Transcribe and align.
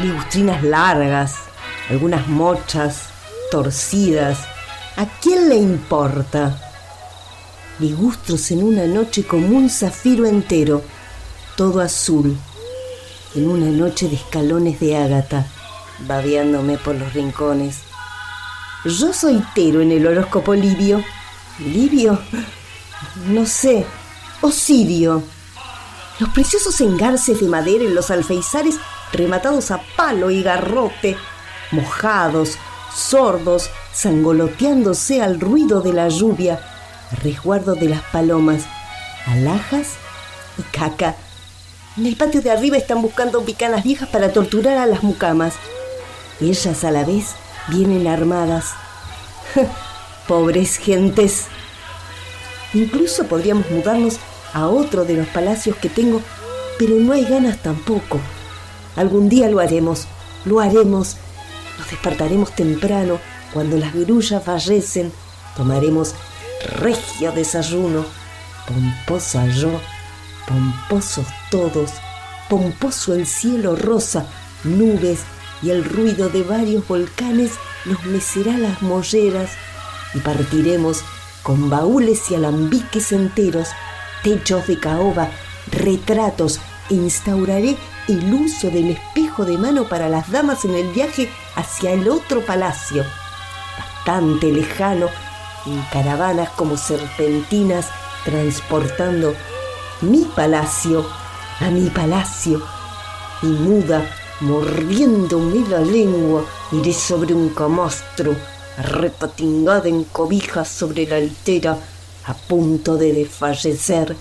ligustrinas 0.00 0.62
largas, 0.62 1.34
algunas 1.88 2.26
mochas, 2.28 3.08
torcidas. 3.50 4.38
¿A 4.96 5.06
quién 5.20 5.48
le 5.48 5.56
importa? 5.56 6.60
Ligustros 7.78 8.50
en 8.50 8.62
una 8.62 8.86
noche 8.86 9.24
como 9.24 9.56
un 9.56 9.70
zafiro 9.70 10.26
entero, 10.26 10.82
todo 11.56 11.80
azul, 11.80 12.36
en 13.34 13.48
una 13.48 13.66
noche 13.66 14.08
de 14.08 14.16
escalones 14.16 14.80
de 14.80 14.96
ágata, 14.96 15.46
babeándome 16.06 16.76
por 16.78 16.94
los 16.96 17.12
rincones. 17.14 17.78
Yo 18.84 19.12
soy 19.12 19.42
Tero 19.54 19.80
en 19.80 19.92
el 19.92 20.06
horóscopo 20.06 20.54
libio. 20.54 21.02
¿Libio? 21.58 22.18
No 23.28 23.44
sé. 23.44 23.84
Osirio. 24.40 25.22
Los 26.20 26.28
preciosos 26.28 26.78
engarces 26.82 27.40
de 27.40 27.48
madera 27.48 27.82
en 27.82 27.94
los 27.94 28.10
alfeizares 28.10 28.76
rematados 29.10 29.70
a 29.70 29.80
palo 29.96 30.30
y 30.30 30.42
garrote, 30.42 31.16
mojados, 31.70 32.58
sordos, 32.94 33.70
sangoloteándose 33.94 35.22
al 35.22 35.40
ruido 35.40 35.80
de 35.80 35.94
la 35.94 36.08
lluvia, 36.10 36.60
resguardo 37.22 37.74
de 37.74 37.88
las 37.88 38.02
palomas, 38.02 38.64
alhajas 39.26 39.94
y 40.58 40.62
caca. 40.76 41.16
En 41.96 42.04
el 42.04 42.16
patio 42.16 42.42
de 42.42 42.50
arriba 42.50 42.76
están 42.76 43.00
buscando 43.00 43.42
picanas 43.42 43.82
viejas 43.82 44.10
para 44.10 44.30
torturar 44.30 44.76
a 44.76 44.84
las 44.84 45.02
mucamas. 45.02 45.54
Ellas 46.38 46.84
a 46.84 46.90
la 46.90 47.04
vez 47.04 47.34
vienen 47.68 48.06
armadas. 48.06 48.66
Pobres 50.28 50.76
gentes. 50.76 51.46
Incluso 52.74 53.24
podríamos 53.24 53.70
mudarnos 53.70 54.18
a 54.52 54.68
otro 54.68 55.04
de 55.04 55.14
los 55.14 55.26
palacios 55.28 55.76
que 55.76 55.88
tengo, 55.88 56.20
pero 56.78 56.96
no 56.96 57.12
hay 57.12 57.24
ganas 57.24 57.58
tampoco. 57.62 58.20
Algún 58.96 59.28
día 59.28 59.48
lo 59.48 59.60
haremos, 59.60 60.06
lo 60.44 60.60
haremos. 60.60 61.16
Nos 61.78 61.90
despertaremos 61.90 62.52
temprano 62.52 63.18
cuando 63.52 63.76
las 63.76 63.94
grullas 63.94 64.42
fallecen. 64.42 65.12
Tomaremos 65.56 66.14
regio 66.78 67.32
desayuno. 67.32 68.04
Pomposa 68.66 69.46
yo, 69.48 69.80
pomposos 70.46 71.26
todos, 71.50 71.90
pomposo 72.48 73.14
el 73.14 73.26
cielo 73.26 73.74
rosa, 73.74 74.26
nubes 74.64 75.20
y 75.62 75.70
el 75.70 75.84
ruido 75.84 76.28
de 76.28 76.42
varios 76.42 76.86
volcanes 76.86 77.52
nos 77.84 78.04
mecerá 78.04 78.58
las 78.58 78.82
molleras 78.82 79.50
y 80.14 80.20
partiremos 80.20 81.02
con 81.42 81.70
baúles 81.70 82.30
y 82.30 82.34
alambiques 82.34 83.12
enteros, 83.12 83.68
techos 84.22 84.66
de 84.66 84.78
caoba, 84.78 85.28
retratos 85.70 86.60
e 86.90 86.94
instauraré 86.94 87.76
el 88.08 88.34
uso 88.34 88.70
del 88.70 88.90
espejo 88.90 89.44
de 89.44 89.58
mano 89.58 89.88
para 89.88 90.08
las 90.08 90.30
damas 90.30 90.64
en 90.64 90.74
el 90.74 90.88
viaje 90.88 91.30
hacia 91.54 91.92
el 91.92 92.08
otro 92.08 92.44
palacio, 92.44 93.04
bastante 93.78 94.50
lejano, 94.50 95.08
en 95.66 95.80
caravanas 95.92 96.50
como 96.50 96.76
serpentinas 96.76 97.90
transportando 98.24 99.34
mi 100.00 100.24
palacio 100.34 101.06
a 101.60 101.70
mi 101.70 101.90
palacio 101.90 102.62
y 103.42 103.46
muda 103.46 104.02
mordiéndome 104.40 105.68
la 105.68 105.80
lengua, 105.80 106.44
iré 106.72 106.92
sobre 106.92 107.34
un 107.34 107.50
camastro, 107.50 108.34
repatingada 108.78 109.88
en 109.88 110.04
cobijas 110.04 110.68
sobre 110.68 111.06
la 111.06 111.16
altera, 111.16 111.76
a 112.30 112.34
punto 112.34 112.96
de 112.96 113.12
desfallecer, 113.12 114.16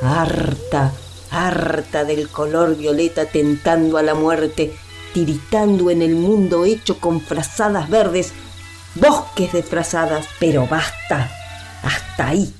harta, 0.00 0.92
harta 1.30 2.04
del 2.04 2.28
color 2.28 2.76
violeta 2.76 3.26
tentando 3.26 3.98
a 3.98 4.02
la 4.02 4.14
muerte, 4.14 4.72
tiritando 5.12 5.90
en 5.90 6.02
el 6.02 6.14
mundo 6.14 6.64
hecho 6.64 7.00
con 7.00 7.20
frazadas 7.20 7.88
verdes, 7.90 8.32
bosques 8.94 9.52
de 9.52 9.62
frazadas, 9.62 10.26
pero 10.38 10.66
basta, 10.66 11.30
hasta 11.82 12.28
ahí. 12.28 12.54